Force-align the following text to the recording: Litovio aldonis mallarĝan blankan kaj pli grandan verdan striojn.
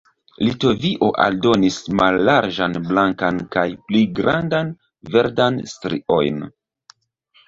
Litovio 0.43 1.07
aldonis 1.25 1.75
mallarĝan 1.99 2.77
blankan 2.87 3.37
kaj 3.55 3.65
pli 3.91 4.01
grandan 4.21 4.71
verdan 5.17 5.61
striojn. 5.73 6.41